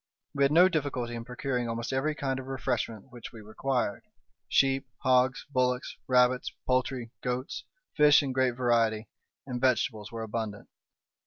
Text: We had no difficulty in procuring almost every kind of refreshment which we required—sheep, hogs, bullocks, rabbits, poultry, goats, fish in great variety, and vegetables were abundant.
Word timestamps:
We 0.33 0.43
had 0.43 0.51
no 0.51 0.67
difficulty 0.67 1.13
in 1.13 1.25
procuring 1.25 1.69
almost 1.69 1.93
every 1.93 2.15
kind 2.15 2.39
of 2.39 2.47
refreshment 2.47 3.11
which 3.11 3.31
we 3.31 3.41
required—sheep, 3.41 4.87
hogs, 5.03 5.45
bullocks, 5.51 5.95
rabbits, 6.07 6.51
poultry, 6.65 7.11
goats, 7.21 7.65
fish 7.95 8.23
in 8.23 8.31
great 8.31 8.55
variety, 8.55 9.09
and 9.45 9.61
vegetables 9.61 10.11
were 10.11 10.23
abundant. 10.23 10.69